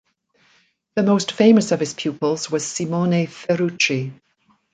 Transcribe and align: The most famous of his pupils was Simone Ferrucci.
The 0.95 1.03
most 1.03 1.31
famous 1.31 1.71
of 1.71 1.79
his 1.79 1.93
pupils 1.93 2.49
was 2.49 2.65
Simone 2.65 3.27
Ferrucci. 3.27 4.11